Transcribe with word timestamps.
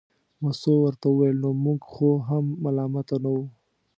مستو 0.41 0.71
ورته 0.83 1.05
وویل 1.09 1.37
نو 1.43 1.49
موږ 1.63 1.79
خو 1.91 2.09
هم 2.27 2.45
ملامته 2.63 3.15
نه 3.23 3.29
وو. 3.35 3.45